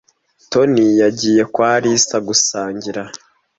[0.51, 3.01] Toni yagiye kwa Alice gusangira.